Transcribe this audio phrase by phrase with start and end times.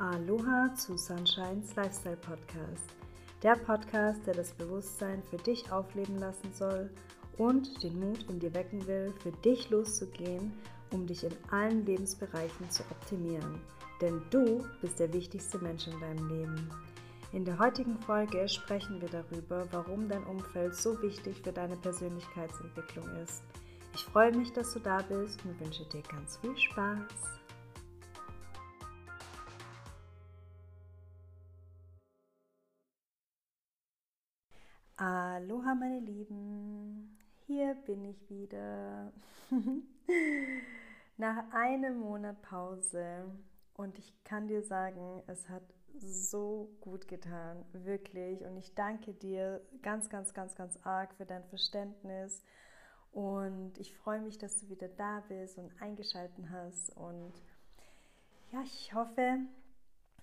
[0.00, 2.88] Aloha zu Sunshines Lifestyle Podcast.
[3.42, 6.88] Der Podcast, der das Bewusstsein für dich aufleben lassen soll
[7.36, 10.54] und den Mut in dir wecken will, für dich loszugehen,
[10.90, 13.60] um dich in allen Lebensbereichen zu optimieren.
[14.00, 16.70] Denn du bist der wichtigste Mensch in deinem Leben.
[17.34, 23.06] In der heutigen Folge sprechen wir darüber, warum dein Umfeld so wichtig für deine Persönlichkeitsentwicklung
[23.22, 23.42] ist.
[23.94, 27.39] Ich freue mich, dass du da bist und wünsche dir ganz viel Spaß.
[35.50, 39.12] Aloha meine Lieben, hier bin ich wieder
[41.16, 43.24] nach einem Monat Pause
[43.74, 45.64] und ich kann dir sagen, es hat
[45.98, 48.44] so gut getan, wirklich.
[48.44, 52.44] Und ich danke dir ganz, ganz, ganz, ganz arg für dein Verständnis.
[53.10, 56.96] Und ich freue mich, dass du wieder da bist und eingeschaltet hast.
[56.96, 57.32] Und
[58.52, 59.38] ja, ich hoffe,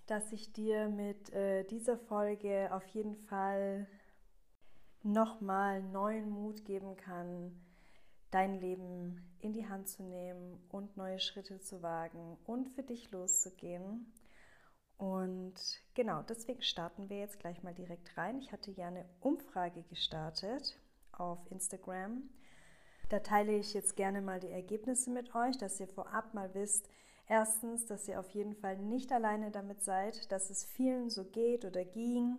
[0.05, 3.87] dass ich dir mit äh, dieser Folge auf jeden Fall
[5.11, 7.59] nochmal neuen Mut geben kann,
[8.31, 13.11] dein Leben in die Hand zu nehmen und neue Schritte zu wagen und für dich
[13.11, 14.11] loszugehen.
[14.97, 15.53] Und
[15.93, 18.39] genau, deswegen starten wir jetzt gleich mal direkt rein.
[18.39, 20.79] Ich hatte ja eine Umfrage gestartet
[21.11, 22.23] auf Instagram.
[23.09, 26.89] Da teile ich jetzt gerne mal die Ergebnisse mit euch, dass ihr vorab mal wisst,
[27.27, 31.63] erstens, dass ihr auf jeden Fall nicht alleine damit seid, dass es vielen so geht
[31.63, 32.37] oder ging.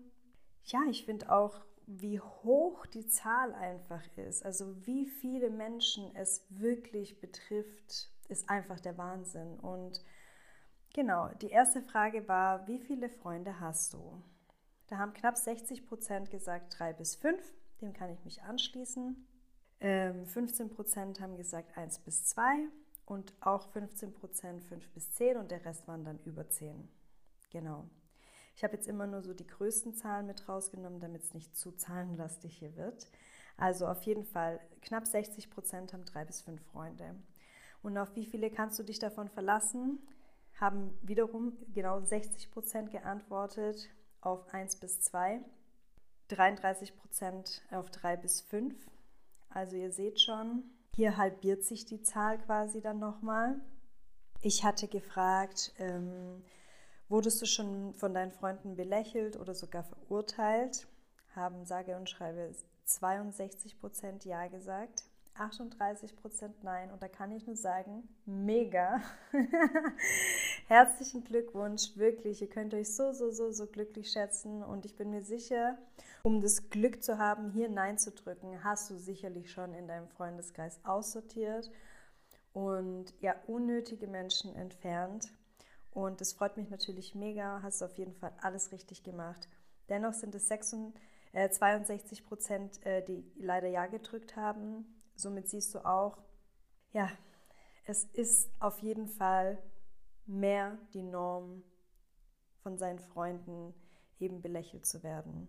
[0.64, 6.44] Ja, ich finde auch, wie hoch die Zahl einfach ist, also wie viele Menschen es
[6.50, 9.58] wirklich betrifft, ist einfach der Wahnsinn.
[9.58, 10.03] Und
[10.94, 14.22] Genau, die erste Frage war, wie viele Freunde hast du?
[14.89, 19.27] Da haben knapp 60 Prozent gesagt drei bis fünf, dem kann ich mich anschließen.
[19.81, 22.66] Ähm, 15 Prozent haben gesagt eins bis zwei
[23.05, 26.89] und auch 15 Prozent fünf bis zehn und der Rest waren dann über zehn.
[27.50, 27.89] Genau.
[28.58, 31.70] Ich habe jetzt immer nur so die größten Zahlen mit rausgenommen, damit es nicht zu
[31.70, 33.06] zahlenlastig hier wird.
[33.56, 37.14] Also auf jeden Fall, knapp 60 Prozent haben drei bis fünf Freunde.
[37.84, 40.00] Und auf wie viele kannst du dich davon verlassen?
[40.56, 43.88] haben wiederum genau 60 Prozent geantwortet
[44.22, 45.41] auf 1 bis 2,
[46.26, 48.74] 33 Prozent auf 3 bis 5.
[49.50, 50.64] Also ihr seht schon,
[50.97, 53.60] hier halbiert sich die Zahl quasi dann nochmal.
[54.42, 56.42] Ich hatte gefragt, ähm,
[57.08, 60.86] wurdest du schon von deinen Freunden belächelt oder sogar verurteilt?
[61.34, 62.52] Haben sage und schreibe
[62.84, 65.04] 62 Prozent Ja gesagt.
[65.38, 66.91] 38 Prozent Nein.
[66.91, 69.00] Und da kann ich nur sagen, mega.
[70.68, 72.42] Herzlichen Glückwunsch, wirklich.
[72.42, 74.62] Ihr könnt euch so, so, so, so glücklich schätzen.
[74.62, 75.78] Und ich bin mir sicher,
[76.22, 80.08] um das Glück zu haben, hier Nein zu drücken, hast du sicherlich schon in deinem
[80.08, 81.70] Freundeskreis aussortiert
[82.52, 85.30] und ja, unnötige Menschen entfernt.
[85.98, 87.60] Und das freut mich natürlich mega.
[87.60, 89.48] Hast du auf jeden Fall alles richtig gemacht.
[89.88, 90.94] Dennoch sind es 66,
[91.32, 94.86] äh, 62 Prozent, äh, die leider Ja gedrückt haben.
[95.16, 96.16] Somit siehst du auch,
[96.92, 97.10] ja,
[97.84, 99.59] es ist auf jeden Fall
[100.25, 101.64] mehr die Norm
[102.62, 103.75] von seinen Freunden
[104.20, 105.48] eben belächelt zu werden.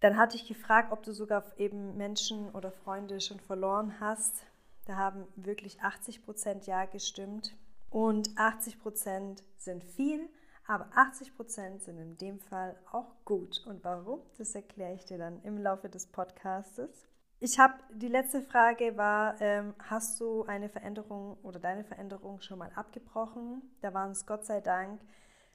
[0.00, 4.44] Dann hatte ich gefragt, ob du sogar eben Menschen oder Freunde schon verloren hast.
[4.86, 7.56] Da haben wirklich 80 Prozent Ja gestimmt
[7.90, 10.28] und 80 Prozent sind viel,
[10.66, 13.64] aber 80 Prozent sind in dem Fall auch gut.
[13.66, 14.20] Und warum?
[14.36, 17.08] Das erkläre ich dir dann im Laufe des Podcastes.
[17.40, 22.58] Ich habe die letzte Frage war, ähm, hast du eine Veränderung oder deine Veränderung schon
[22.58, 23.62] mal abgebrochen?
[23.80, 25.00] Da waren es Gott sei Dank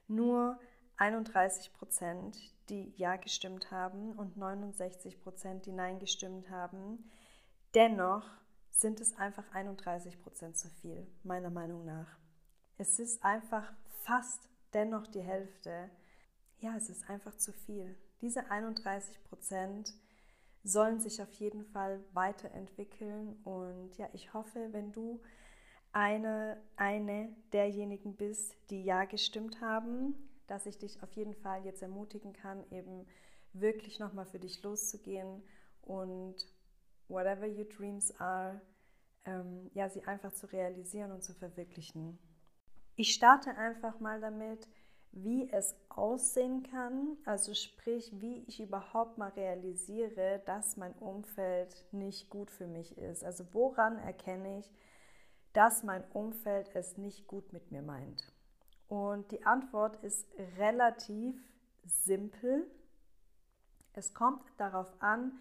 [0.08, 0.58] nur
[0.98, 2.38] 31 Prozent,
[2.70, 7.12] die ja gestimmt haben und 69 Prozent, die nein gestimmt haben.
[7.76, 8.26] Dennoch
[8.70, 12.23] sind es einfach 31 Prozent zu viel, meiner Meinung nach.
[12.78, 15.90] Es ist einfach fast dennoch die Hälfte.
[16.60, 17.96] Ja, es ist einfach zu viel.
[18.22, 19.94] Diese 31 Prozent
[20.64, 23.36] sollen sich auf jeden Fall weiterentwickeln.
[23.44, 25.22] Und ja, ich hoffe, wenn du
[25.92, 30.16] eine, eine derjenigen bist, die ja gestimmt haben,
[30.48, 33.06] dass ich dich auf jeden Fall jetzt ermutigen kann, eben
[33.54, 35.44] wirklich nochmal für dich loszugehen
[35.82, 36.36] und
[37.08, 38.60] whatever your dreams are,
[39.26, 42.18] ähm, ja, sie einfach zu realisieren und zu verwirklichen.
[42.96, 44.68] Ich starte einfach mal damit,
[45.12, 52.30] wie es aussehen kann, also sprich, wie ich überhaupt mal realisiere, dass mein Umfeld nicht
[52.30, 53.24] gut für mich ist.
[53.24, 54.70] Also woran erkenne ich,
[55.54, 58.32] dass mein Umfeld es nicht gut mit mir meint?
[58.88, 61.36] Und die Antwort ist relativ
[61.86, 62.68] simpel.
[63.94, 65.40] Es kommt darauf an,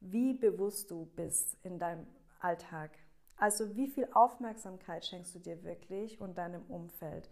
[0.00, 2.06] wie bewusst du bist in deinem
[2.40, 2.90] Alltag.
[3.36, 7.28] Also wie viel Aufmerksamkeit schenkst du dir wirklich und deinem Umfeld?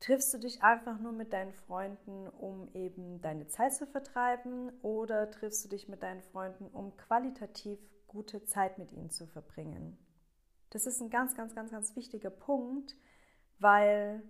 [0.00, 5.30] Triffst du dich einfach nur mit deinen Freunden, um eben deine Zeit zu vertreiben oder
[5.30, 9.98] triffst du dich mit deinen Freunden, um qualitativ gute Zeit mit ihnen zu verbringen?
[10.70, 12.96] Das ist ein ganz, ganz, ganz, ganz wichtiger Punkt,
[13.58, 14.22] weil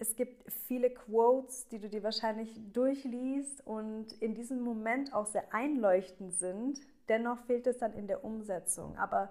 [0.00, 5.52] es gibt viele Quotes, die du dir wahrscheinlich durchliest und in diesem Moment auch sehr
[5.52, 6.80] einleuchtend sind.
[7.08, 8.96] Dennoch fehlt es dann in der Umsetzung.
[8.96, 9.30] Aber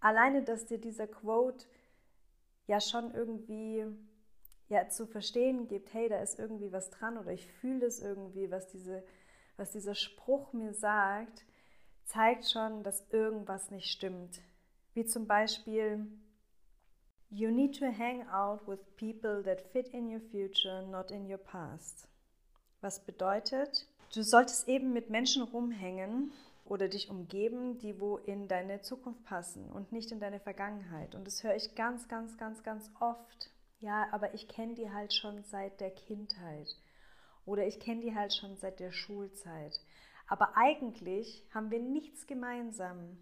[0.00, 1.66] alleine, dass dir dieser Quote
[2.66, 3.84] ja schon irgendwie
[4.68, 8.50] ja, zu verstehen gibt, hey, da ist irgendwie was dran oder ich fühle das irgendwie,
[8.50, 9.02] was, diese,
[9.56, 11.44] was dieser Spruch mir sagt,
[12.04, 14.40] zeigt schon, dass irgendwas nicht stimmt.
[14.94, 16.06] Wie zum Beispiel,
[17.30, 21.36] You need to hang out with people that fit in your future, not in your
[21.36, 22.08] past.
[22.80, 26.32] Was bedeutet, du solltest eben mit Menschen rumhängen
[26.68, 31.14] oder dich umgeben, die wo in deine Zukunft passen und nicht in deine Vergangenheit.
[31.14, 33.50] Und das höre ich ganz, ganz, ganz, ganz oft.
[33.80, 36.68] Ja, aber ich kenne die halt schon seit der Kindheit
[37.44, 39.80] oder ich kenne die halt schon seit der Schulzeit.
[40.26, 43.16] Aber eigentlich haben wir nichts gemeinsam.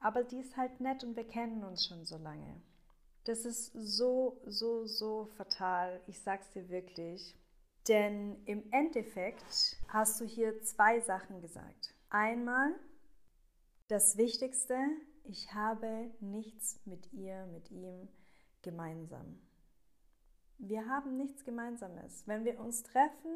[0.00, 2.60] Aber die ist halt nett und wir kennen uns schon so lange.
[3.24, 6.00] Das ist so, so, so fatal.
[6.08, 7.36] Ich sag's dir wirklich.
[7.86, 11.91] Denn im Endeffekt hast du hier zwei Sachen gesagt.
[12.14, 12.74] Einmal
[13.88, 14.76] das Wichtigste,
[15.24, 18.06] ich habe nichts mit ihr, mit ihm
[18.60, 19.40] gemeinsam.
[20.58, 22.28] Wir haben nichts Gemeinsames.
[22.28, 23.30] Wenn wir uns treffen,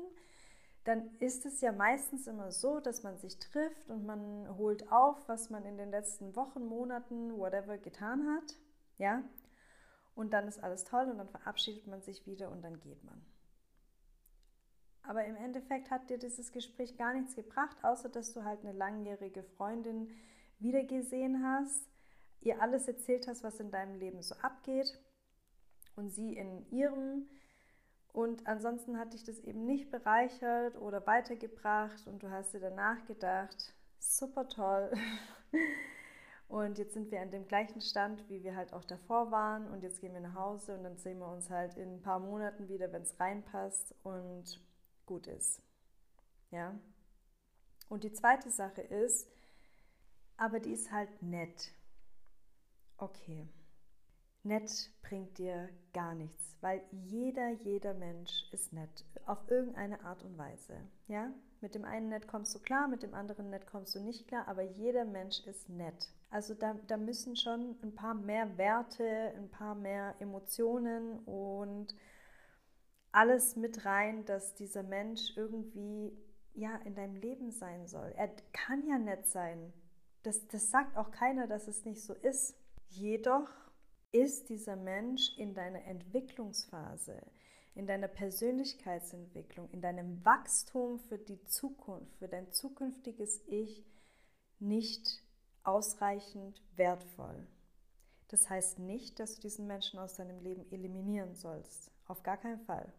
[0.84, 5.26] dann ist es ja meistens immer so, dass man sich trifft und man holt auf,
[5.26, 8.58] was man in den letzten Wochen, Monaten, whatever getan hat.
[8.98, 9.24] Ja,
[10.14, 13.24] und dann ist alles toll und dann verabschiedet man sich wieder und dann geht man.
[15.06, 18.72] Aber im Endeffekt hat dir dieses Gespräch gar nichts gebracht, außer dass du halt eine
[18.72, 20.10] langjährige Freundin
[20.58, 21.88] wiedergesehen hast,
[22.40, 24.98] ihr alles erzählt hast, was in deinem Leben so abgeht
[25.96, 27.28] und sie in ihrem.
[28.12, 33.04] Und ansonsten hat dich das eben nicht bereichert oder weitergebracht und du hast dir danach
[33.06, 34.90] gedacht, super toll.
[36.48, 39.68] Und jetzt sind wir an dem gleichen Stand, wie wir halt auch davor waren.
[39.68, 42.20] Und jetzt gehen wir nach Hause und dann sehen wir uns halt in ein paar
[42.20, 44.60] Monaten wieder, wenn es reinpasst und
[45.06, 45.62] gut ist.
[46.50, 46.78] Ja.
[47.88, 49.28] Und die zweite Sache ist,
[50.36, 51.72] aber die ist halt nett.
[52.98, 53.48] Okay.
[54.42, 60.38] Nett bringt dir gar nichts, weil jeder, jeder Mensch ist nett, auf irgendeine Art und
[60.38, 60.76] Weise.
[61.08, 61.32] Ja?
[61.60, 64.46] Mit dem einen nett kommst du klar, mit dem anderen nett kommst du nicht klar,
[64.46, 66.12] aber jeder Mensch ist nett.
[66.30, 71.94] Also da, da müssen schon ein paar mehr Werte, ein paar mehr Emotionen und
[73.16, 76.12] alles mit rein, dass dieser Mensch irgendwie
[76.52, 78.12] ja in deinem Leben sein soll.
[78.14, 79.72] Er kann ja nett sein.
[80.22, 82.54] Das, das sagt auch keiner, dass es nicht so ist.
[82.88, 83.48] Jedoch
[84.12, 87.22] ist dieser Mensch in deiner Entwicklungsphase,
[87.74, 93.82] in deiner Persönlichkeitsentwicklung, in deinem Wachstum für die Zukunft, für dein zukünftiges Ich
[94.58, 95.22] nicht
[95.62, 97.46] ausreichend wertvoll.
[98.28, 101.90] Das heißt nicht, dass du diesen Menschen aus deinem Leben eliminieren sollst.
[102.06, 102.92] Auf gar keinen Fall.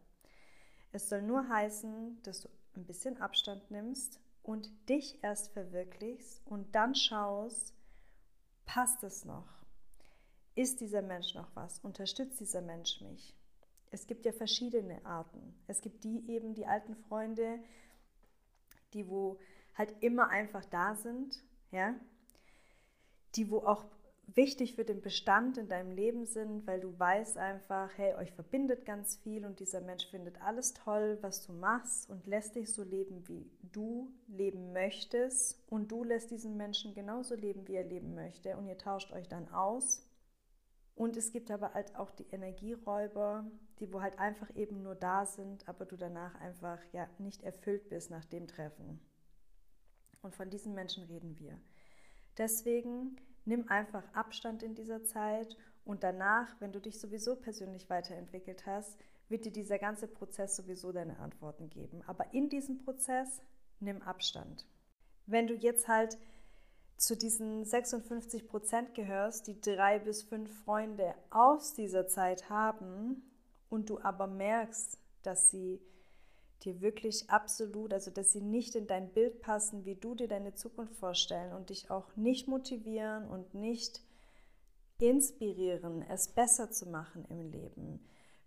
[0.92, 6.74] Es soll nur heißen, dass du ein bisschen Abstand nimmst und dich erst verwirklichst und
[6.74, 7.74] dann schaust,
[8.66, 9.48] passt es noch?
[10.56, 11.80] Ist dieser Mensch noch was?
[11.80, 13.36] Unterstützt dieser Mensch mich?
[13.92, 15.54] Es gibt ja verschiedene Arten.
[15.68, 17.60] Es gibt die eben, die alten Freunde,
[18.94, 19.40] die wo
[19.76, 21.94] halt immer einfach da sind, ja,
[23.36, 23.86] die wo auch
[24.28, 28.86] wichtig für den Bestand in deinem Leben sind, weil du weißt einfach, hey, euch verbindet
[28.86, 32.84] ganz viel und dieser Mensch findet alles toll, was du machst und lässt dich so
[32.84, 38.16] leben, wie du leben möchtest und du lässt diesen Menschen genauso leben, wie er leben
[38.16, 40.04] möchte und ihr tauscht euch dann aus.
[40.94, 43.46] Und es gibt aber halt auch die Energieräuber,
[43.80, 47.88] die wo halt einfach eben nur da sind, aber du danach einfach ja nicht erfüllt
[47.88, 49.00] bist nach dem Treffen.
[50.24, 51.60] Und von diesen Menschen reden wir.
[52.38, 53.16] Deswegen
[53.48, 58.98] nimm einfach Abstand in dieser Zeit und danach, wenn du dich sowieso persönlich weiterentwickelt hast,
[59.30, 62.02] wird dir dieser ganze Prozess sowieso deine Antworten geben.
[62.08, 63.42] Aber in diesem Prozess
[63.80, 64.66] nimm Abstand.
[65.26, 66.18] Wenn du jetzt halt
[66.98, 73.22] zu diesen 56 Prozent gehörst, die drei bis fünf Freunde aus dieser Zeit haben
[73.70, 75.80] und du aber merkst, dass sie
[76.66, 80.56] dir wirklich absolut, also dass sie nicht in dein Bild passen, wie du dir deine
[80.56, 84.02] Zukunft vorstellen und dich auch nicht motivieren und nicht
[85.00, 88.00] inspirieren, es besser zu machen im Leben,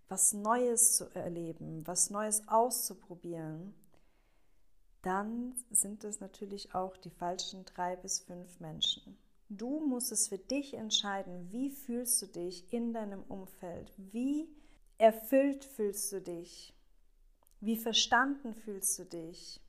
[0.09, 3.73] was Neues zu erleben, was Neues auszuprobieren,
[5.01, 9.17] dann sind es natürlich auch die falschen drei bis fünf Menschen.
[9.49, 14.47] Du musst es für dich entscheiden, wie fühlst du dich in deinem Umfeld, wie
[14.97, 16.73] erfüllt fühlst du dich?
[17.61, 19.61] Wie verstanden fühlst du dich?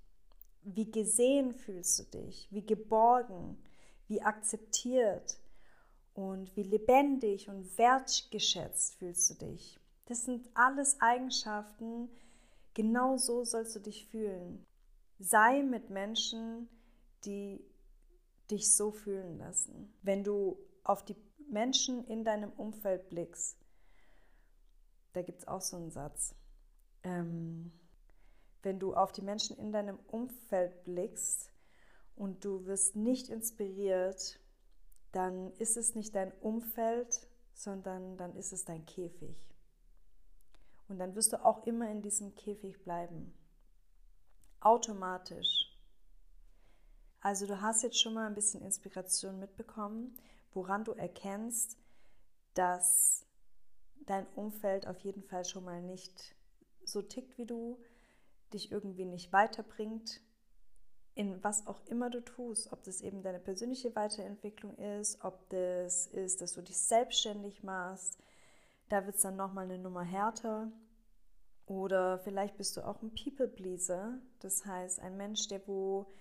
[0.62, 2.48] Wie gesehen fühlst du dich?
[2.50, 3.62] Wie geborgen?
[4.08, 5.38] Wie akzeptiert?
[6.14, 9.78] Und wie lebendig und wertgeschätzt fühlst du dich?
[10.06, 12.10] Das sind alles Eigenschaften,
[12.74, 14.66] genau so sollst du dich fühlen.
[15.18, 16.68] Sei mit Menschen,
[17.24, 17.62] die
[18.50, 19.94] dich so fühlen lassen.
[20.02, 21.16] Wenn du auf die
[21.48, 23.58] Menschen in deinem Umfeld blickst,
[25.12, 26.34] da gibt es auch so einen Satz.
[27.04, 27.72] Ähm,
[28.62, 31.50] wenn du auf die Menschen in deinem Umfeld blickst
[32.16, 34.38] und du wirst nicht inspiriert,
[35.12, 39.36] dann ist es nicht dein Umfeld, sondern dann ist es dein Käfig.
[40.88, 43.34] Und dann wirst du auch immer in diesem Käfig bleiben.
[44.60, 45.68] Automatisch.
[47.20, 50.16] Also du hast jetzt schon mal ein bisschen Inspiration mitbekommen,
[50.54, 51.78] woran du erkennst,
[52.54, 53.24] dass
[54.06, 56.34] dein Umfeld auf jeden Fall schon mal nicht
[56.84, 57.78] so tickt wie du,
[58.54, 60.20] dich irgendwie nicht weiterbringt,
[61.14, 66.06] in was auch immer du tust, ob das eben deine persönliche Weiterentwicklung ist, ob das
[66.06, 68.18] ist, dass du dich selbstständig machst,
[68.88, 70.70] da wird es dann nochmal eine Nummer härter.
[71.66, 76.12] Oder vielleicht bist du auch ein People-Pleaser, das heißt ein Mensch, der wo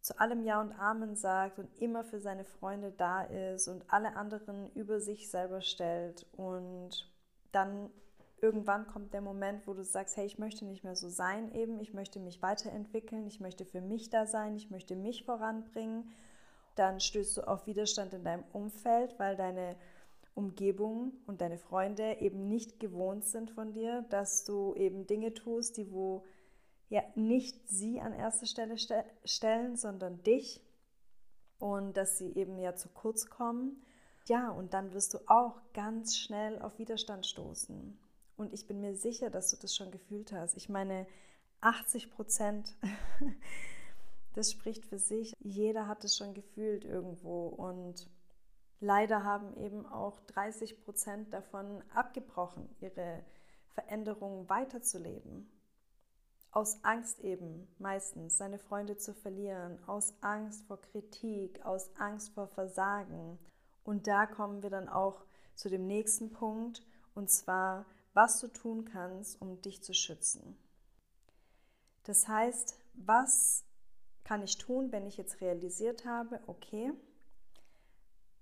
[0.00, 4.16] zu allem Ja und Amen sagt und immer für seine Freunde da ist und alle
[4.16, 6.26] anderen über sich selber stellt.
[6.32, 7.12] Und
[7.52, 7.90] dann
[8.40, 11.80] irgendwann kommt der Moment, wo du sagst, hey, ich möchte nicht mehr so sein eben,
[11.80, 16.10] ich möchte mich weiterentwickeln, ich möchte für mich da sein, ich möchte mich voranbringen.
[16.74, 19.76] Dann stößt du auf Widerstand in deinem Umfeld, weil deine
[20.34, 25.76] Umgebung und deine Freunde eben nicht gewohnt sind von dir, dass du eben Dinge tust,
[25.76, 26.24] die wo
[26.88, 30.62] ja nicht sie an erste Stelle ste stellen, sondern dich
[31.58, 33.82] und dass sie eben ja zu kurz kommen.
[34.26, 37.98] Ja, und dann wirst du auch ganz schnell auf Widerstand stoßen.
[38.38, 40.56] Und ich bin mir sicher, dass du das schon gefühlt hast.
[40.56, 41.08] Ich meine,
[41.60, 42.76] 80 Prozent,
[44.34, 45.34] das spricht für sich.
[45.40, 47.48] Jeder hat es schon gefühlt irgendwo.
[47.48, 48.08] Und
[48.78, 53.24] leider haben eben auch 30 Prozent davon abgebrochen, ihre
[53.74, 55.50] Veränderungen weiterzuleben.
[56.52, 62.46] Aus Angst eben meistens, seine Freunde zu verlieren, aus Angst vor Kritik, aus Angst vor
[62.46, 63.36] Versagen.
[63.82, 65.24] Und da kommen wir dann auch
[65.56, 67.84] zu dem nächsten Punkt, und zwar
[68.18, 70.58] was du tun kannst, um dich zu schützen.
[72.02, 73.64] Das heißt, was
[74.24, 76.92] kann ich tun, wenn ich jetzt realisiert habe, okay,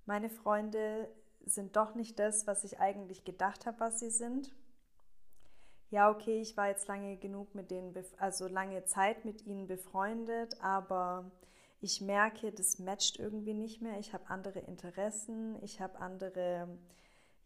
[0.07, 1.11] meine Freunde
[1.45, 4.51] sind doch nicht das, was ich eigentlich gedacht habe, was sie sind.
[5.91, 10.59] Ja, okay, ich war jetzt lange genug mit denen, also lange Zeit mit ihnen befreundet,
[10.63, 11.31] aber
[11.83, 13.99] ich merke, das matcht irgendwie nicht mehr.
[13.99, 16.67] Ich habe andere Interessen, ich habe andere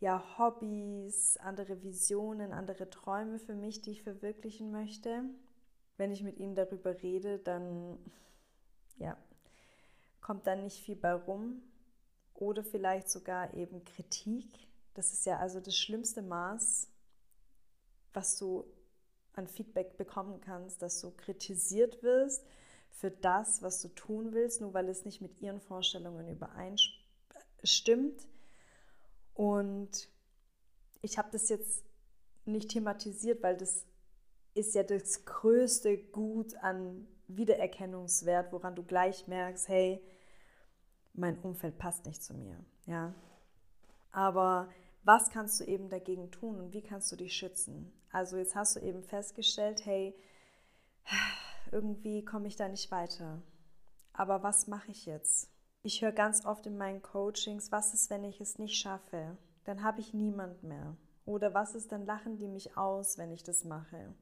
[0.00, 5.24] ja, Hobbys, andere Visionen, andere Träume für mich, die ich verwirklichen möchte.
[5.98, 7.98] Wenn ich mit ihnen darüber rede, dann
[8.96, 9.18] ja,
[10.22, 11.62] kommt dann nicht viel bei rum.
[12.34, 14.46] Oder vielleicht sogar eben Kritik.
[14.94, 16.88] Das ist ja also das schlimmste Maß,
[18.14, 18.64] was du
[19.34, 22.42] an Feedback bekommen kannst, dass du kritisiert wirst
[22.88, 28.26] für das, was du tun willst, nur weil es nicht mit ihren Vorstellungen übereinstimmt
[29.40, 30.06] und
[31.00, 31.82] ich habe das jetzt
[32.44, 33.86] nicht thematisiert, weil das
[34.52, 40.04] ist ja das größte Gut an Wiedererkennungswert, woran du gleich merkst, hey,
[41.14, 43.14] mein Umfeld passt nicht zu mir, ja.
[44.12, 44.68] Aber
[45.04, 47.90] was kannst du eben dagegen tun und wie kannst du dich schützen?
[48.12, 50.14] Also jetzt hast du eben festgestellt, hey,
[51.72, 53.40] irgendwie komme ich da nicht weiter.
[54.12, 55.48] Aber was mache ich jetzt?
[55.82, 59.38] Ich höre ganz oft in meinen Coachings, was ist, wenn ich es nicht schaffe?
[59.64, 60.94] Dann habe ich niemand mehr.
[61.24, 64.14] Oder was ist, dann lachen die mich aus, wenn ich das mache?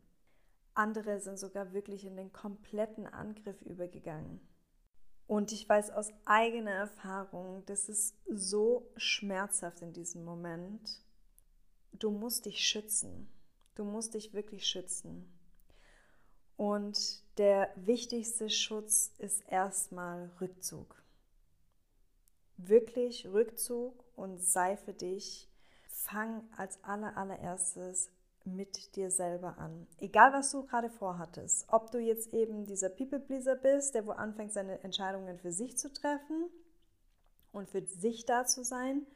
[0.74, 4.40] Andere sind sogar wirklich in den kompletten Angriff übergegangen.
[5.26, 11.02] Und ich weiß aus eigener Erfahrung, das ist so schmerzhaft in diesem Moment.
[11.92, 13.28] Du musst dich schützen.
[13.74, 15.28] Du musst dich wirklich schützen.
[16.56, 20.98] Und der wichtigste Schutz ist erstmal Rückzug
[22.58, 25.48] wirklich Rückzug und sei für dich.
[25.88, 28.10] Fang als aller, allererstes
[28.44, 29.86] mit dir selber an.
[29.98, 31.66] Egal, was du gerade vorhattest.
[31.68, 35.92] Ob du jetzt eben dieser People-Pleaser bist, der wo anfängt, seine Entscheidungen für sich zu
[35.92, 36.48] treffen
[37.52, 39.06] und für sich da zu sein.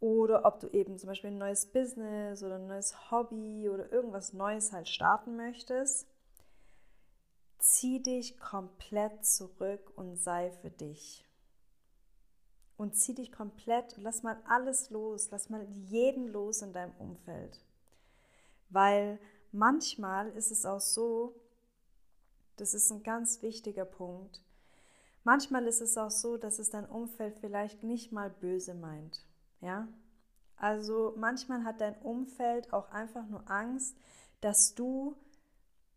[0.00, 4.32] Oder ob du eben zum Beispiel ein neues Business oder ein neues Hobby oder irgendwas
[4.32, 6.06] Neues halt starten möchtest.
[7.58, 11.26] Zieh dich komplett zurück und sei für dich
[12.76, 17.60] und zieh dich komplett, lass mal alles los, lass mal jeden los in deinem Umfeld.
[18.68, 19.18] Weil
[19.52, 21.34] manchmal ist es auch so,
[22.56, 24.42] das ist ein ganz wichtiger Punkt,
[25.24, 29.24] manchmal ist es auch so, dass es dein Umfeld vielleicht nicht mal böse meint.
[29.60, 29.88] Ja?
[30.56, 33.96] Also manchmal hat dein Umfeld auch einfach nur Angst,
[34.40, 35.16] dass du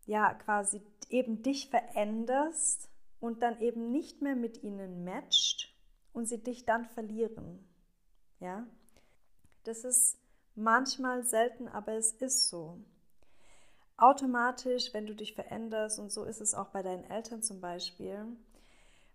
[0.06, 2.88] ja quasi eben dich veränderst
[3.20, 5.69] und dann eben nicht mehr mit ihnen matcht
[6.12, 7.64] und sie dich dann verlieren.
[8.40, 8.66] Ja?
[9.64, 10.18] Das ist
[10.54, 12.78] manchmal selten, aber es ist so.
[13.96, 18.24] Automatisch, wenn du dich veränderst, und so ist es auch bei deinen Eltern zum Beispiel,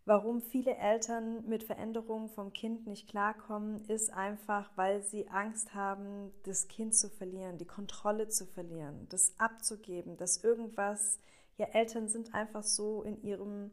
[0.06, 6.32] warum viele Eltern mit Veränderungen vom Kind nicht klarkommen, ist einfach, weil sie Angst haben,
[6.44, 11.20] das Kind zu verlieren, die Kontrolle zu verlieren, das abzugeben, dass irgendwas,
[11.58, 13.72] ja, Eltern sind einfach so in ihrem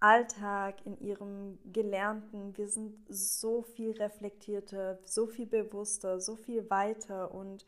[0.00, 2.56] Alltag, in ihrem Gelernten.
[2.56, 7.34] Wir sind so viel reflektierter, so viel bewusster, so viel weiter.
[7.34, 7.66] Und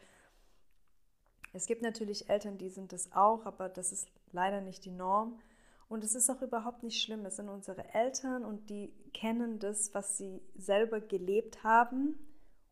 [1.52, 5.40] es gibt natürlich Eltern, die sind das auch, aber das ist leider nicht die Norm.
[5.88, 7.26] Und es ist auch überhaupt nicht schlimm.
[7.26, 12.16] Es sind unsere Eltern und die kennen das, was sie selber gelebt haben.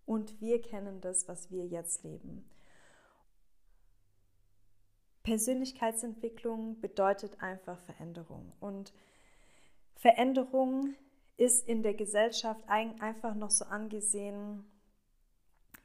[0.07, 2.49] Und wir kennen das, was wir jetzt leben.
[5.25, 8.53] Persönlichkeitsentwicklung bedeutet einfach Veränderung.
[8.61, 8.95] Und
[9.99, 10.95] Veränderung
[11.37, 14.65] ist in der Gesellschaft einfach noch so angesehen,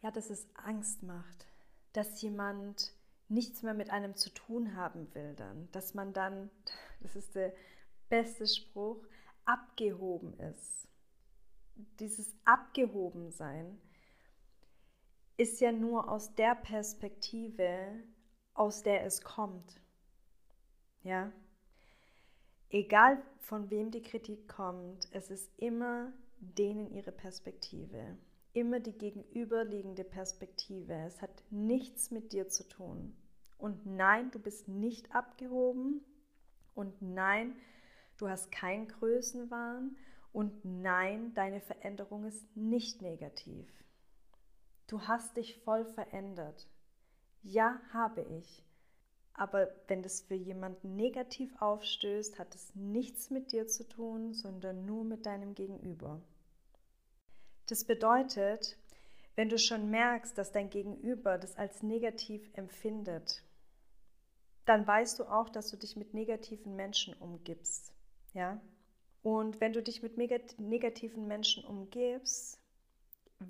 [0.04, 1.48] ja, dass es Angst macht,
[1.94, 2.94] dass jemand
[3.28, 6.52] nichts mehr mit einem zu tun haben will dann, dass man dann,
[7.02, 7.54] das ist der
[8.10, 9.04] beste Spruch,
[9.46, 10.88] abgehoben ist.
[12.00, 13.82] Dieses Abgehobensein
[15.38, 18.00] ist ja nur aus der Perspektive,
[18.54, 19.82] aus der es kommt.
[21.02, 21.32] Ja,
[22.74, 28.18] egal von wem die Kritik kommt, es ist immer denen ihre Perspektive,
[28.54, 30.94] immer die gegenüberliegende Perspektive.
[31.06, 33.16] Es hat nichts mit dir zu tun.
[33.58, 36.02] Und nein, du bist nicht abgehoben.
[36.76, 37.56] Und nein,
[38.18, 39.96] du hast keinen Größenwahn.
[40.34, 43.68] Und nein, deine Veränderung ist nicht negativ.
[44.88, 46.68] Du hast dich voll verändert.
[47.44, 48.64] Ja, habe ich.
[49.34, 54.86] Aber wenn das für jemanden negativ aufstößt, hat es nichts mit dir zu tun, sondern
[54.86, 56.22] nur mit deinem Gegenüber.
[57.68, 58.78] Das bedeutet,
[59.36, 63.44] wenn du schon merkst, dass dein Gegenüber das als negativ empfindet,
[64.66, 67.94] dann weißt du auch, dass du dich mit negativen Menschen umgibst.
[68.34, 68.62] Ja?
[69.24, 72.63] Und wenn du dich mit negativen Menschen umgibst,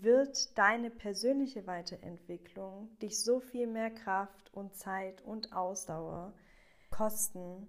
[0.02, 6.34] wird deine persönliche Weiterentwicklung dich so viel mehr Kraft und Zeit und Ausdauer
[6.90, 7.68] kosten,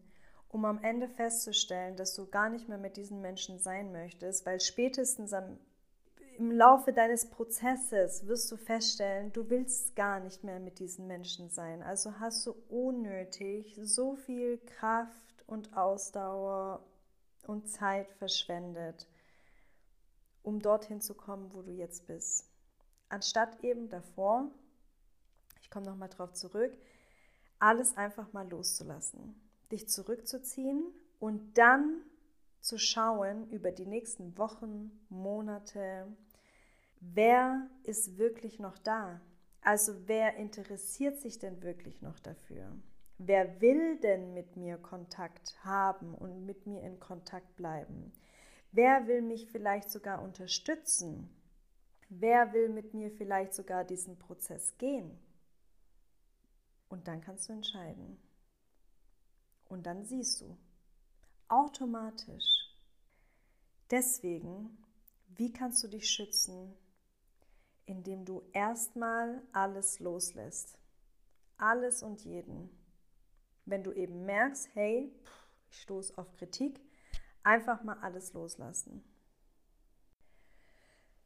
[0.49, 4.61] um am Ende festzustellen, dass du gar nicht mehr mit diesen Menschen sein möchtest, weil
[4.61, 5.59] spätestens am,
[6.39, 11.51] im Laufe deines Prozesses wirst du feststellen, du willst gar nicht mehr mit diesen Menschen
[11.51, 11.83] sein.
[11.83, 16.85] Also hast du unnötig so viel Kraft und Ausdauer
[17.47, 19.07] und Zeit verschwendet
[20.45, 22.47] um dorthin zu kommen, wo du jetzt bist.
[23.09, 24.51] Anstatt eben davor,
[25.61, 26.73] ich komme nochmal drauf zurück,
[27.59, 29.35] alles einfach mal loszulassen,
[29.73, 30.85] dich zurückzuziehen
[31.19, 32.03] und dann
[32.61, 36.07] zu schauen über die nächsten Wochen, Monate,
[37.01, 39.21] wer ist wirklich noch da?
[39.63, 42.77] Also wer interessiert sich denn wirklich noch dafür?
[43.19, 48.13] Wer will denn mit mir Kontakt haben und mit mir in Kontakt bleiben?
[48.77, 51.31] Wer will mich vielleicht sogar unterstützen?
[52.09, 55.17] Wer will mit mir vielleicht sogar diesen Prozess gehen?
[56.89, 58.19] Und dann kannst du entscheiden.
[59.69, 60.59] Und dann siehst du
[61.47, 62.75] automatisch.
[63.93, 64.77] Deswegen,
[65.29, 66.75] wie kannst du dich schützen?
[67.87, 70.79] Indem du erstmal alles loslässt.
[71.59, 72.71] Alles und jeden.
[73.67, 75.15] Wenn du eben merkst, hey,
[75.71, 76.81] ich stoße auf Kritik,
[77.45, 79.05] Einfach mal alles loslassen.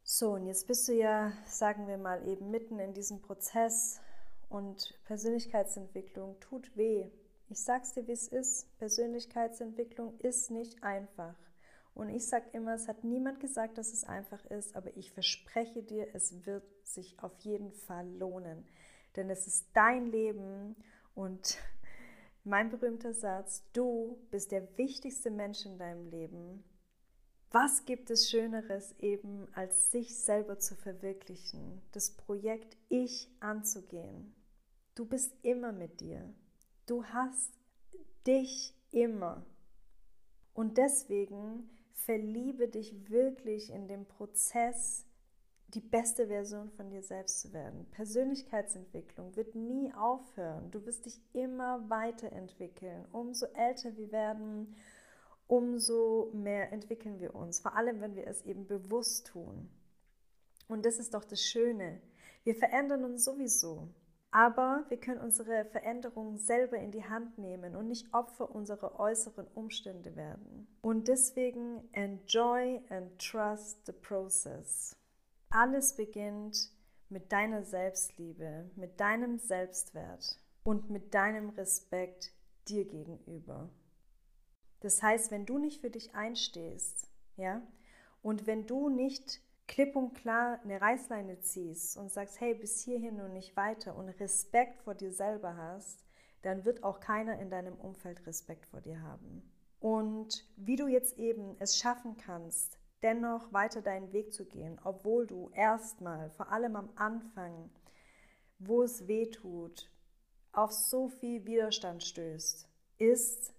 [0.03, 4.01] So, und jetzt bist du ja, sagen wir mal, eben mitten in diesem Prozess
[4.49, 7.09] und Persönlichkeitsentwicklung tut weh.
[7.47, 8.77] Ich sag's dir, wie es ist.
[8.79, 11.35] Persönlichkeitsentwicklung ist nicht einfach.
[11.93, 15.83] Und ich sag immer, es hat niemand gesagt, dass es einfach ist, aber ich verspreche
[15.83, 18.67] dir, es wird sich auf jeden Fall lohnen.
[19.15, 20.75] Denn es ist dein Leben
[21.15, 21.57] und
[22.49, 26.63] mein berühmter Satz, du bist der wichtigste Mensch in deinem Leben.
[27.51, 34.33] Was gibt es Schöneres eben, als sich selber zu verwirklichen, das Projekt Ich anzugehen?
[34.95, 36.33] Du bist immer mit dir.
[36.87, 37.53] Du hast
[38.25, 39.45] dich immer.
[40.53, 45.05] Und deswegen verliebe dich wirklich in den Prozess
[45.73, 47.85] die beste Version von dir selbst zu werden.
[47.91, 50.71] Persönlichkeitsentwicklung wird nie aufhören.
[50.71, 53.05] Du wirst dich immer weiterentwickeln.
[53.11, 54.75] Umso älter wir werden,
[55.47, 57.59] umso mehr entwickeln wir uns.
[57.59, 59.69] Vor allem, wenn wir es eben bewusst tun.
[60.67, 62.01] Und das ist doch das Schöne.
[62.43, 63.89] Wir verändern uns sowieso.
[64.31, 69.47] Aber wir können unsere Veränderungen selber in die Hand nehmen und nicht Opfer unserer äußeren
[69.55, 70.67] Umstände werden.
[70.81, 74.95] Und deswegen enjoy and trust the process.
[75.51, 76.69] Alles beginnt
[77.09, 82.31] mit deiner Selbstliebe, mit deinem Selbstwert und mit deinem Respekt
[82.67, 83.69] dir gegenüber.
[84.81, 87.61] Das heißt, wenn du nicht für dich einstehst, ja,
[88.21, 93.19] und wenn du nicht klipp und klar eine Reißleine ziehst und sagst, hey, bis hierhin
[93.19, 96.03] und nicht weiter und Respekt vor dir selber hast,
[96.41, 99.43] dann wird auch keiner in deinem Umfeld Respekt vor dir haben.
[99.79, 105.27] Und wie du jetzt eben es schaffen kannst, dennoch weiter deinen Weg zu gehen, obwohl
[105.27, 107.69] du erstmal, vor allem am Anfang,
[108.59, 109.89] wo es weh tut,
[110.51, 113.53] auf so viel Widerstand stößt, ist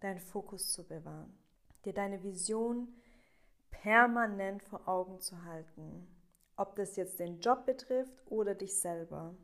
[0.00, 1.36] deinen Fokus zu bewahren,
[1.84, 2.94] dir deine Vision
[3.70, 6.06] permanent vor Augen zu halten,
[6.56, 9.34] ob das jetzt den Job betrifft oder dich selber.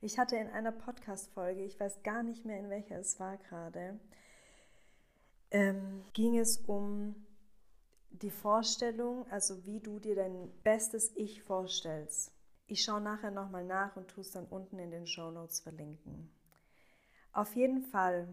[0.00, 3.98] Ich hatte in einer Podcast-Folge, ich weiß gar nicht mehr, in welcher es war gerade,
[5.50, 7.26] ähm, ging es um
[8.22, 12.32] die Vorstellung, also wie du dir dein bestes Ich vorstellst.
[12.66, 16.30] Ich schaue nachher nochmal nach und tue es dann unten in den Show Notes verlinken.
[17.32, 18.28] Auf jeden Fall,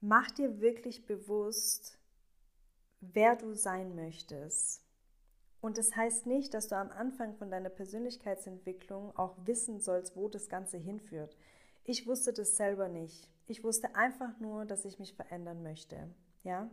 [0.00, 1.98] mach dir wirklich bewusst,
[3.00, 4.82] wer du sein möchtest.
[5.60, 10.28] Und das heißt nicht, dass du am Anfang von deiner Persönlichkeitsentwicklung auch wissen sollst, wo
[10.28, 11.36] das Ganze hinführt.
[11.84, 13.30] Ich wusste das selber nicht.
[13.46, 16.10] Ich wusste einfach nur, dass ich mich verändern möchte.
[16.42, 16.68] Ja?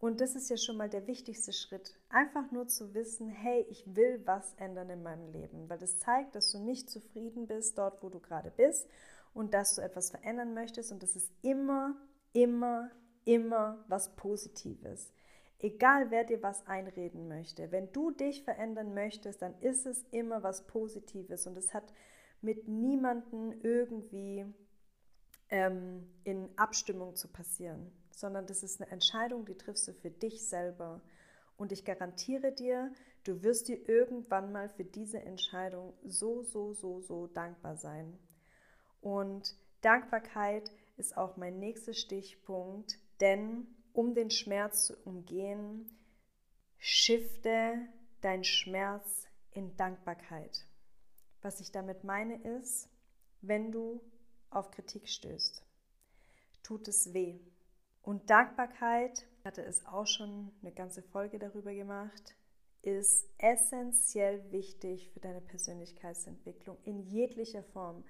[0.00, 1.94] Und das ist ja schon mal der wichtigste Schritt.
[2.08, 6.34] Einfach nur zu wissen, hey, ich will was ändern in meinem Leben, weil das zeigt,
[6.34, 8.88] dass du nicht zufrieden bist dort, wo du gerade bist
[9.34, 10.90] und dass du etwas verändern möchtest.
[10.90, 11.94] Und das ist immer,
[12.32, 12.90] immer,
[13.26, 15.12] immer was Positives.
[15.58, 20.42] Egal wer dir was einreden möchte, wenn du dich verändern möchtest, dann ist es immer
[20.42, 21.46] was Positives.
[21.46, 21.92] Und es hat
[22.40, 24.46] mit niemandem irgendwie
[25.50, 30.46] ähm, in Abstimmung zu passieren sondern das ist eine Entscheidung, die triffst du für dich
[30.46, 31.00] selber.
[31.56, 32.92] Und ich garantiere dir,
[33.24, 38.18] du wirst dir irgendwann mal für diese Entscheidung so, so, so, so dankbar sein.
[39.00, 45.90] Und Dankbarkeit ist auch mein nächster Stichpunkt, denn um den Schmerz zu umgehen,
[46.78, 47.74] shifte
[48.20, 50.66] dein Schmerz in Dankbarkeit.
[51.42, 52.88] Was ich damit meine ist,
[53.40, 54.00] wenn du
[54.50, 55.62] auf Kritik stößt,
[56.62, 57.40] tut es weh.
[58.02, 62.34] Und Dankbarkeit, ich hatte es auch schon eine ganze Folge darüber gemacht,
[62.82, 68.04] ist essentiell wichtig für deine Persönlichkeitsentwicklung in jeglicher Form.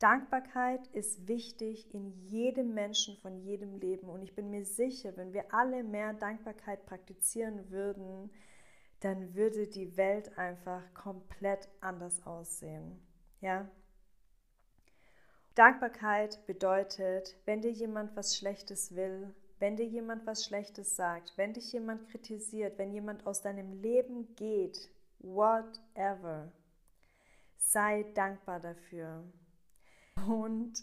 [0.00, 5.32] Dankbarkeit ist wichtig in jedem Menschen von jedem Leben und ich bin mir sicher, wenn
[5.32, 8.30] wir alle mehr Dankbarkeit praktizieren würden,
[9.00, 12.98] dann würde die Welt einfach komplett anders aussehen.
[13.40, 13.70] Ja?
[15.60, 21.52] Dankbarkeit bedeutet, wenn dir jemand was Schlechtes will, wenn dir jemand was Schlechtes sagt, wenn
[21.52, 26.50] dich jemand kritisiert, wenn jemand aus deinem Leben geht, whatever,
[27.58, 29.22] sei dankbar dafür.
[30.26, 30.82] Und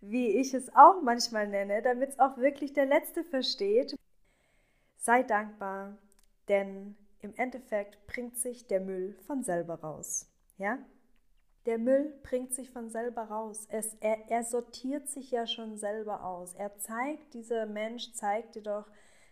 [0.00, 3.96] wie ich es auch manchmal nenne, damit es auch wirklich der Letzte versteht,
[4.98, 5.98] sei dankbar,
[6.46, 10.30] denn im Endeffekt bringt sich der Müll von selber raus.
[10.58, 10.78] Ja?
[11.66, 13.66] Der Müll bringt sich von selber raus.
[13.70, 16.54] Es, er, er sortiert sich ja schon selber aus.
[16.54, 18.86] Er zeigt, dieser Mensch zeigt dir doch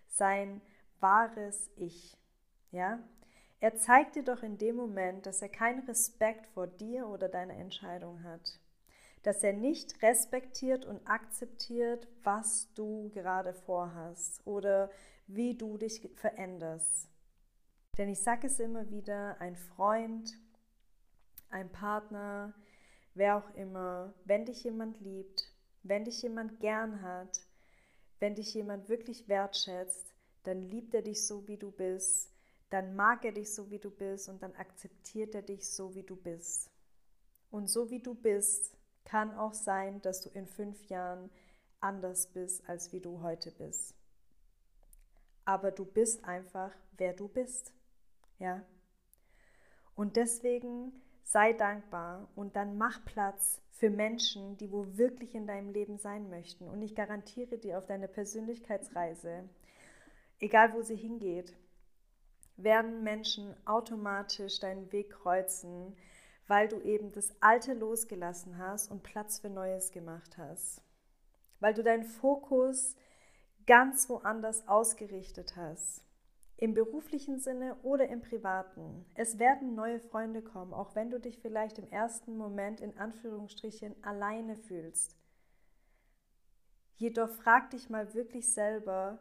[0.08, 0.60] sein
[0.98, 2.18] wahres Ich.
[2.72, 2.98] Ja?
[3.60, 7.54] Er zeigt dir doch in dem Moment, dass er keinen Respekt vor dir oder deiner
[7.54, 8.58] Entscheidung hat.
[9.22, 14.90] Dass er nicht respektiert und akzeptiert, was du gerade vorhast oder
[15.28, 17.08] wie du dich veränderst.
[17.96, 20.36] Denn ich sage es immer wieder, ein Freund,
[21.54, 22.52] ein Partner,
[23.14, 25.50] wer auch immer, wenn dich jemand liebt,
[25.84, 27.40] wenn dich jemand gern hat,
[28.18, 30.12] wenn dich jemand wirklich wertschätzt,
[30.42, 32.32] dann liebt er dich so, wie du bist,
[32.70, 36.02] dann mag er dich so, wie du bist und dann akzeptiert er dich so, wie
[36.02, 36.70] du bist.
[37.50, 41.30] Und so wie du bist, kann auch sein, dass du in fünf Jahren
[41.78, 43.94] anders bist, als wie du heute bist.
[45.44, 47.72] Aber du bist einfach, wer du bist.
[48.38, 48.64] Ja?
[49.94, 55.72] Und deswegen sei dankbar und dann mach Platz für Menschen, die wo wirklich in deinem
[55.72, 56.68] Leben sein möchten.
[56.68, 59.48] Und ich garantiere dir auf deiner Persönlichkeitsreise,
[60.38, 61.56] egal wo sie hingeht,
[62.56, 65.96] werden Menschen automatisch deinen Weg kreuzen,
[66.46, 70.82] weil du eben das Alte losgelassen hast und Platz für Neues gemacht hast.
[71.58, 72.94] Weil du deinen Fokus
[73.66, 76.04] ganz woanders ausgerichtet hast.
[76.56, 79.04] Im beruflichen Sinne oder im privaten.
[79.14, 83.94] Es werden neue Freunde kommen, auch wenn du dich vielleicht im ersten Moment in Anführungsstrichen
[84.04, 85.16] alleine fühlst.
[86.96, 89.18] Jedoch frag dich mal wirklich selber,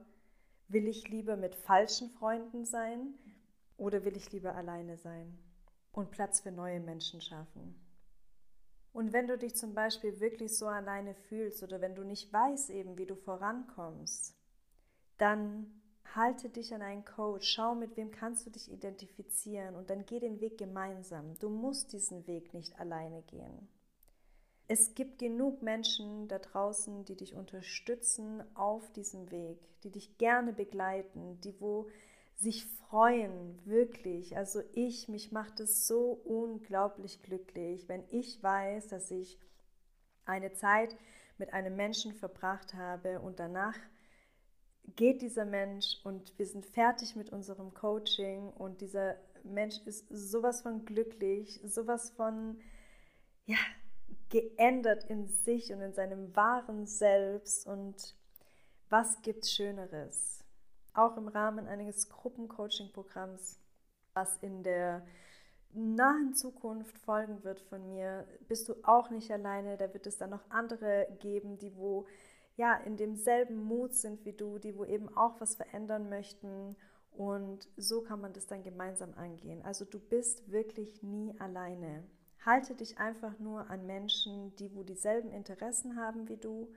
[0.67, 3.15] will ich lieber mit falschen Freunden sein
[3.77, 5.37] oder will ich lieber alleine sein
[5.91, 7.75] und Platz für neue Menschen schaffen?
[8.93, 12.69] Und wenn du dich zum Beispiel wirklich so alleine fühlst oder wenn du nicht weißt
[12.69, 14.37] eben, wie du vorankommst,
[15.17, 15.81] dann
[16.15, 20.19] halte dich an einen Coach, schau, mit wem kannst du dich identifizieren und dann geh
[20.19, 21.37] den Weg gemeinsam.
[21.39, 23.67] Du musst diesen Weg nicht alleine gehen.
[24.67, 30.53] Es gibt genug Menschen da draußen, die dich unterstützen auf diesem Weg, die dich gerne
[30.53, 31.89] begleiten, die wo
[32.35, 34.35] sich freuen, wirklich.
[34.37, 39.37] Also ich, mich macht es so unglaublich glücklich, wenn ich weiß, dass ich
[40.25, 40.95] eine Zeit
[41.37, 43.77] mit einem Menschen verbracht habe und danach
[44.95, 50.61] geht dieser Mensch und wir sind fertig mit unserem Coaching und dieser Mensch ist sowas
[50.61, 52.59] von glücklich, sowas von,
[53.45, 53.57] ja,
[54.29, 58.15] geändert in sich und in seinem wahren Selbst und
[58.89, 60.43] was gibt Schöneres?
[60.93, 63.59] Auch im Rahmen eines Gruppencoaching-Programms,
[64.13, 65.05] was in der
[65.73, 69.77] nahen Zukunft folgen wird von mir, bist du auch nicht alleine.
[69.77, 72.05] Da wird es dann noch andere geben, die wo
[72.55, 76.75] ja in demselben Mut sind wie du, die wo eben auch was verändern möchten.
[77.11, 79.61] Und so kann man das dann gemeinsam angehen.
[79.63, 82.03] Also du bist wirklich nie alleine.
[82.45, 86.73] Halte dich einfach nur an Menschen, die wo dieselben Interessen haben wie du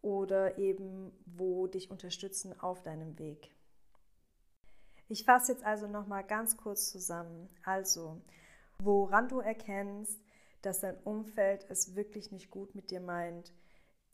[0.00, 3.50] oder eben wo dich unterstützen auf deinem Weg.
[5.08, 7.48] Ich fasse jetzt also noch mal ganz kurz zusammen.
[7.62, 8.20] Also,
[8.78, 10.18] woran du erkennst,
[10.62, 13.52] dass dein Umfeld es wirklich nicht gut mit dir meint,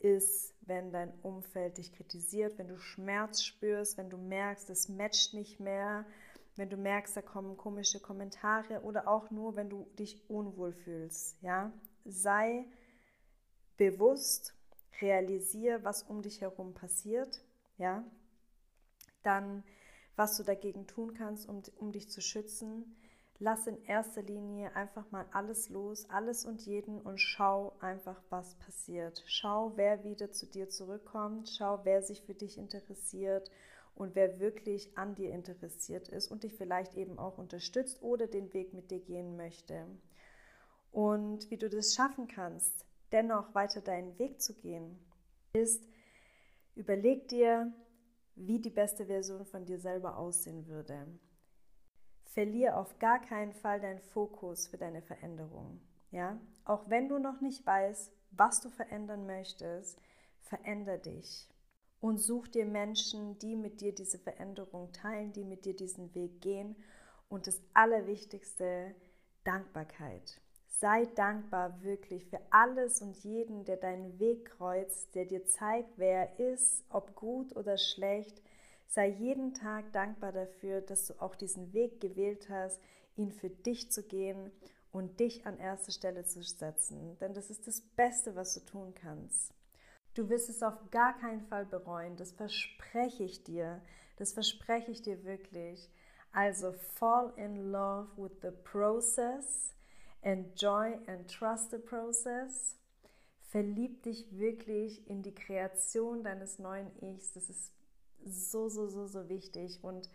[0.03, 5.33] ist, wenn dein Umfeld dich kritisiert, wenn du Schmerz spürst, wenn du merkst, es matcht
[5.33, 6.05] nicht mehr,
[6.55, 11.41] wenn du merkst, da kommen komische Kommentare oder auch nur, wenn du dich unwohl fühlst.
[11.41, 11.71] Ja?
[12.05, 12.65] Sei
[13.77, 14.53] bewusst,
[15.01, 17.43] realisiere, was um dich herum passiert.
[17.77, 18.03] Ja?
[19.23, 19.63] Dann,
[20.15, 22.95] was du dagegen tun kannst, um, um dich zu schützen.
[23.43, 28.53] Lass in erster Linie einfach mal alles los, alles und jeden und schau einfach, was
[28.59, 29.23] passiert.
[29.25, 33.49] Schau, wer wieder zu dir zurückkommt, schau, wer sich für dich interessiert
[33.95, 38.53] und wer wirklich an dir interessiert ist und dich vielleicht eben auch unterstützt oder den
[38.53, 39.87] Weg mit dir gehen möchte.
[40.91, 44.99] Und wie du das schaffen kannst, dennoch weiter deinen Weg zu gehen,
[45.53, 45.83] ist,
[46.75, 47.73] überleg dir,
[48.35, 51.07] wie die beste Version von dir selber aussehen würde.
[52.33, 55.81] Verlier auf gar keinen Fall deinen Fokus für deine Veränderung.
[56.11, 56.39] Ja?
[56.63, 60.01] Auch wenn du noch nicht weißt, was du verändern möchtest,
[60.39, 61.49] veränder dich
[61.99, 66.41] und such dir Menschen, die mit dir diese Veränderung teilen, die mit dir diesen Weg
[66.41, 66.75] gehen.
[67.27, 68.95] Und das Allerwichtigste,
[69.43, 70.41] Dankbarkeit.
[70.67, 76.29] Sei dankbar wirklich für alles und jeden, der deinen Weg kreuzt, der dir zeigt, wer
[76.29, 78.41] er ist, ob gut oder schlecht.
[78.91, 82.77] Sei jeden Tag dankbar dafür, dass du auch diesen Weg gewählt hast,
[83.15, 84.51] ihn für dich zu gehen
[84.91, 87.17] und dich an erste Stelle zu setzen.
[87.19, 89.53] Denn das ist das Beste, was du tun kannst.
[90.13, 92.17] Du wirst es auf gar keinen Fall bereuen.
[92.17, 93.81] Das verspreche ich dir.
[94.17, 95.89] Das verspreche ich dir wirklich.
[96.33, 99.73] Also fall in love with the process.
[100.19, 102.75] Enjoy and trust the process.
[103.39, 107.31] Verlieb dich wirklich in die Kreation deines neuen Ichs.
[107.31, 107.71] Das ist
[108.25, 109.83] so, so, so, so wichtig.
[109.83, 110.09] Und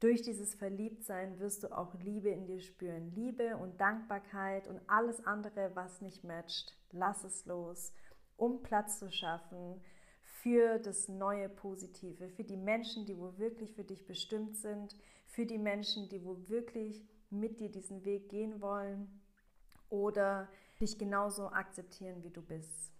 [0.00, 3.12] durch dieses Verliebtsein wirst du auch Liebe in dir spüren.
[3.14, 6.74] Liebe und Dankbarkeit und alles andere, was nicht matcht.
[6.92, 7.92] Lass es los
[8.40, 9.80] um Platz zu schaffen
[10.22, 15.44] für das neue Positive, für die Menschen, die wo wirklich für dich bestimmt sind, für
[15.44, 19.20] die Menschen, die wo wirklich mit dir diesen Weg gehen wollen
[19.90, 20.48] oder
[20.80, 22.92] dich genauso akzeptieren, wie du bist.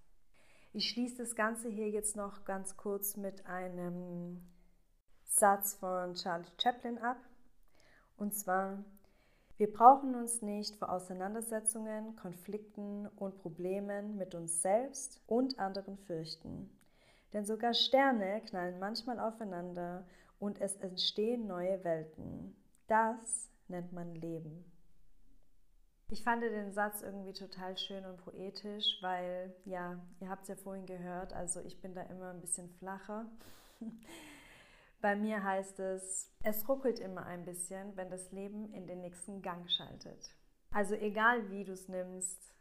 [0.73, 4.41] Ich schließe das Ganze hier jetzt noch ganz kurz mit einem
[5.25, 7.17] Satz von Charlie Chaplin ab.
[8.17, 8.85] Und zwar,
[9.57, 16.71] wir brauchen uns nicht vor Auseinandersetzungen, Konflikten und Problemen mit uns selbst und anderen fürchten.
[17.33, 20.07] Denn sogar Sterne knallen manchmal aufeinander
[20.39, 22.55] und es entstehen neue Welten.
[22.87, 24.65] Das nennt man Leben.
[26.13, 30.57] Ich fand den Satz irgendwie total schön und poetisch, weil, ja, ihr habt es ja
[30.57, 33.27] vorhin gehört, also ich bin da immer ein bisschen flacher.
[35.01, 39.41] Bei mir heißt es, es ruckelt immer ein bisschen, wenn das Leben in den nächsten
[39.41, 40.35] Gang schaltet.
[40.73, 42.55] Also egal wie du es nimmst,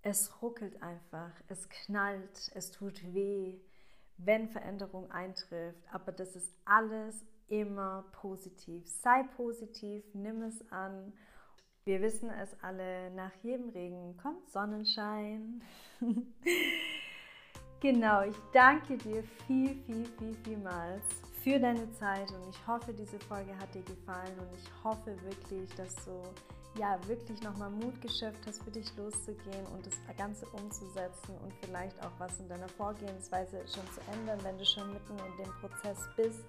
[0.00, 3.60] es ruckelt einfach, es knallt, es tut weh,
[4.16, 5.84] wenn Veränderung eintrifft.
[5.92, 8.88] Aber das ist alles immer positiv.
[8.88, 11.12] Sei positiv, nimm es an.
[11.90, 15.60] Wir wissen es alle, nach jedem Regen kommt Sonnenschein.
[17.80, 21.02] genau, ich danke dir viel, viel, viel, vielmals
[21.42, 25.68] für deine Zeit und ich hoffe, diese Folge hat dir gefallen und ich hoffe wirklich,
[25.74, 26.22] dass du
[26.78, 32.00] ja wirklich nochmal Mut geschöpft hast, für dich loszugehen und das Ganze umzusetzen und vielleicht
[32.06, 36.08] auch was in deiner Vorgehensweise schon zu ändern, wenn du schon mitten in dem Prozess
[36.16, 36.44] bist.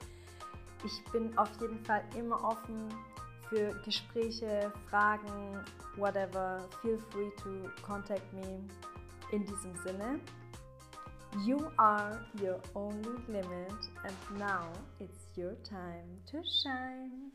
[0.86, 2.90] Ich bin auf jeden Fall immer offen
[3.52, 5.60] für Gespräche, Fragen,
[5.98, 6.68] whatever.
[6.82, 8.64] Feel free to contact me
[9.32, 10.22] in diesem Sinne.
[11.46, 17.32] You are your only limit, and now it's your time to shine.